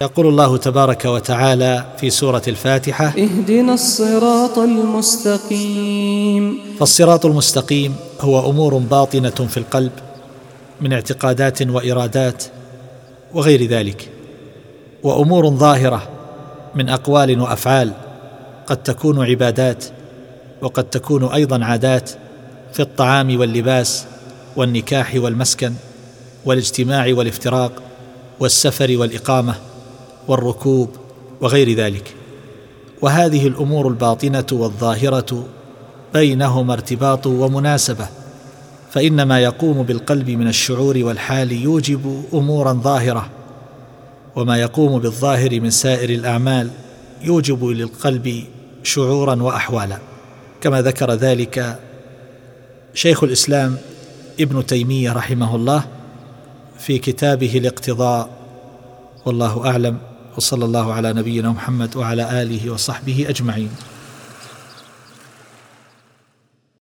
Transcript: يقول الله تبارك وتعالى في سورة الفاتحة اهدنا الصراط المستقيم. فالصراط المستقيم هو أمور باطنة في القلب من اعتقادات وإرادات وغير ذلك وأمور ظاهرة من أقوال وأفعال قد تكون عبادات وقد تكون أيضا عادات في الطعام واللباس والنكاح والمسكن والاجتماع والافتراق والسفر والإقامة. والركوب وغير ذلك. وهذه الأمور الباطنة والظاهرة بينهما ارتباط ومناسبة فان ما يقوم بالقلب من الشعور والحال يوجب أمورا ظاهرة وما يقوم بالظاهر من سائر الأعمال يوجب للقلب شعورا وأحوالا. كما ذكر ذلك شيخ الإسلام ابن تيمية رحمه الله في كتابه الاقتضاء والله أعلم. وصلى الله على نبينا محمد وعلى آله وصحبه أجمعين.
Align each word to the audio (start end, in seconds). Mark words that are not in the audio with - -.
يقول 0.00 0.26
الله 0.26 0.56
تبارك 0.56 1.04
وتعالى 1.04 1.84
في 1.96 2.10
سورة 2.10 2.42
الفاتحة 2.48 3.06
اهدنا 3.06 3.74
الصراط 3.74 4.58
المستقيم. 4.58 6.58
فالصراط 6.78 7.26
المستقيم 7.26 7.96
هو 8.20 8.50
أمور 8.50 8.78
باطنة 8.78 9.30
في 9.30 9.56
القلب 9.56 9.92
من 10.80 10.92
اعتقادات 10.92 11.62
وإرادات 11.62 12.44
وغير 13.34 13.66
ذلك 13.66 14.10
وأمور 15.02 15.50
ظاهرة 15.50 16.08
من 16.74 16.88
أقوال 16.88 17.40
وأفعال 17.40 17.92
قد 18.66 18.82
تكون 18.82 19.24
عبادات 19.24 19.84
وقد 20.62 20.84
تكون 20.84 21.24
أيضا 21.24 21.64
عادات 21.64 22.10
في 22.72 22.80
الطعام 22.80 23.40
واللباس 23.40 24.04
والنكاح 24.56 25.14
والمسكن 25.14 25.72
والاجتماع 26.44 27.12
والافتراق 27.12 27.82
والسفر 28.40 28.96
والإقامة. 28.96 29.54
والركوب 30.28 30.88
وغير 31.40 31.72
ذلك. 31.72 32.14
وهذه 33.02 33.46
الأمور 33.46 33.88
الباطنة 33.88 34.46
والظاهرة 34.52 35.46
بينهما 36.14 36.72
ارتباط 36.72 37.26
ومناسبة 37.26 38.06
فان 38.90 39.22
ما 39.22 39.40
يقوم 39.40 39.82
بالقلب 39.82 40.30
من 40.30 40.48
الشعور 40.48 40.98
والحال 40.98 41.52
يوجب 41.52 42.24
أمورا 42.34 42.72
ظاهرة 42.72 43.30
وما 44.36 44.56
يقوم 44.56 44.98
بالظاهر 44.98 45.60
من 45.60 45.70
سائر 45.70 46.10
الأعمال 46.10 46.70
يوجب 47.22 47.64
للقلب 47.64 48.44
شعورا 48.82 49.42
وأحوالا. 49.42 49.98
كما 50.60 50.82
ذكر 50.82 51.12
ذلك 51.12 51.78
شيخ 52.94 53.24
الإسلام 53.24 53.76
ابن 54.40 54.66
تيمية 54.66 55.12
رحمه 55.12 55.56
الله 55.56 55.84
في 56.78 56.98
كتابه 56.98 57.58
الاقتضاء 57.58 58.28
والله 59.26 59.66
أعلم. 59.66 59.98
وصلى 60.36 60.64
الله 60.64 60.92
على 60.92 61.12
نبينا 61.12 61.50
محمد 61.50 61.96
وعلى 61.96 62.42
آله 62.42 62.70
وصحبه 62.70 63.26
أجمعين. 63.28 63.70